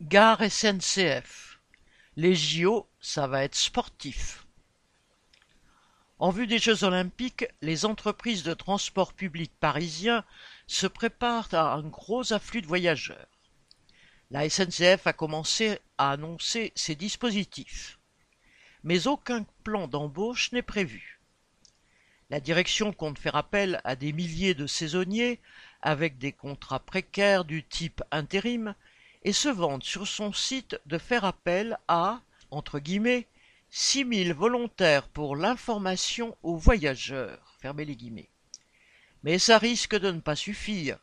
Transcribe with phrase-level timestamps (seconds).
[0.00, 1.58] Gare SNCF.
[2.14, 4.46] Les JO, ça va être sportif.
[6.20, 10.24] En vue des Jeux olympiques, les entreprises de transport public parisiens
[10.68, 13.26] se préparent à un gros afflux de voyageurs.
[14.30, 17.98] La SNCF a commencé à annoncer ses dispositifs.
[18.84, 21.20] Mais aucun plan d'embauche n'est prévu.
[22.30, 25.40] La direction compte faire appel à des milliers de saisonniers
[25.82, 28.76] avec des contrats précaires du type intérim
[29.28, 32.22] et se vante sur son site de faire appel à
[33.68, 37.58] six mille volontaires pour l'information aux voyageurs.
[39.22, 40.98] Mais ça risque de ne pas suffire,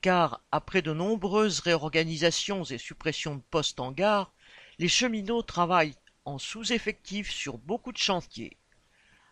[0.00, 4.32] car après de nombreuses réorganisations et suppressions de postes en gare,
[4.80, 8.56] les cheminots travaillent en sous-effectif sur beaucoup de chantiers.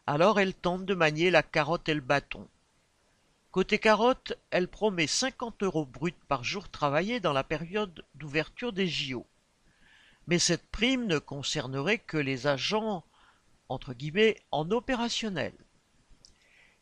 [0.06, 2.46] Alors elle tente de manier la carotte et le bâton.
[3.56, 8.87] Côté carotte, elle promet cinquante euros bruts par jour travaillé dans la période d'ouverture des
[8.87, 9.27] JO.
[10.27, 13.02] Mais cette prime ne concernerait que les agents
[13.71, 15.54] entre guillemets en opérationnel.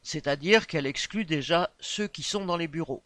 [0.03, 3.05] C'est-à-dire qu'elle exclut déjà ceux qui sont dans les bureaux.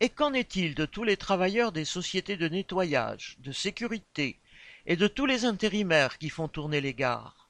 [0.00, 4.40] Et qu'en est-il de tous les travailleurs des sociétés de nettoyage, de sécurité
[4.86, 7.48] et de tous les intérimaires qui font tourner les gares?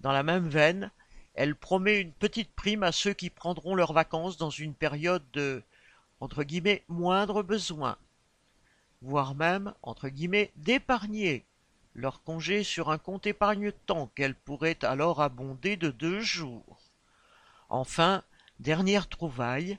[0.00, 0.90] Dans la même veine,
[1.34, 5.62] elle promet une petite prime à ceux qui prendront leurs vacances dans une période de
[6.88, 7.96] moindre besoin,
[9.02, 9.72] voire même
[10.56, 11.44] d'épargner
[11.94, 16.80] leur congé sur un compte épargne-temps qu'elle pourrait alors abonder de deux jours.
[17.68, 18.22] Enfin,
[18.58, 19.78] dernière trouvaille,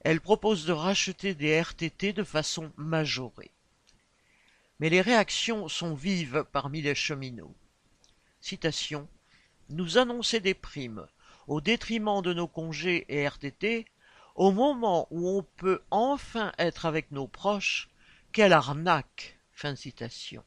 [0.00, 3.50] elle propose de racheter des RTT de façon majorée.
[4.80, 7.54] Mais les réactions sont vives parmi les cheminots.
[8.40, 9.08] Citation
[9.70, 11.06] nous annoncer des primes
[11.46, 13.86] au détriment de nos congés et RTT,
[14.34, 17.90] au moment où on peut enfin être avec nos proches,
[18.32, 20.44] quelle arnaque fin citation.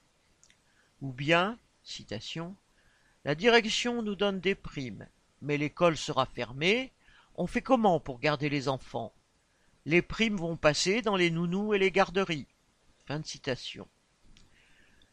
[1.01, 2.55] Ou bien, citation,
[3.25, 5.07] la direction nous donne des primes,
[5.41, 6.91] mais l'école sera fermée,
[7.35, 9.13] on fait comment pour garder les enfants?
[9.85, 12.47] Les primes vont passer dans les nounous et les garderies.
[13.05, 13.87] Fin citation.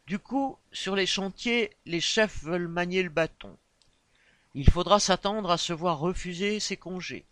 [0.07, 3.57] Du coup, sur les chantiers, les chefs veulent manier le bâton.
[4.55, 7.25] Il faudra s'attendre à se voir refuser ses congés.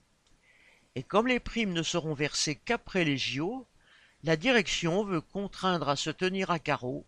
[0.96, 3.68] Et comme les primes ne seront versées qu'après les JO,
[4.24, 7.06] la direction veut contraindre à se tenir à carreau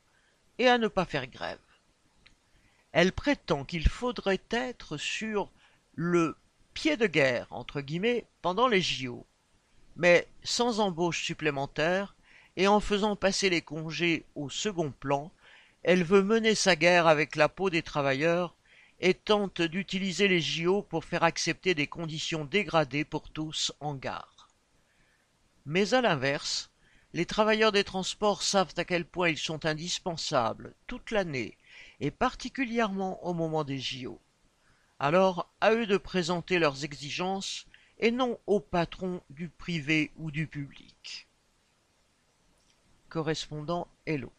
[0.60, 1.60] et à ne pas faire grève.
[2.92, 5.52] Elle prétend qu'il faudrait être sur
[5.96, 6.38] le
[6.74, 9.26] pied de guerre entre guillemets pendant les JO,
[9.96, 12.16] mais sans embauche supplémentaire
[12.56, 15.32] et en faisant passer les congés au second plan,
[15.82, 18.56] elle veut mener sa guerre avec la peau des travailleurs
[19.06, 24.48] et tente d'utiliser les JO pour faire accepter des conditions dégradées pour tous en gare.
[25.66, 26.72] Mais à l'inverse,
[27.12, 31.58] les travailleurs des transports savent à quel point ils sont indispensables toute l'année
[32.00, 34.22] et particulièrement au moment des JO.
[35.00, 37.68] Alors à eux de présenter leurs exigences
[38.00, 41.28] et non aux patrons du privé ou du public.
[43.10, 44.32] Correspondant Hello.